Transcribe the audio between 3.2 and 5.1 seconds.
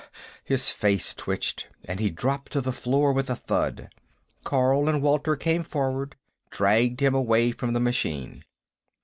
a thud. Carl and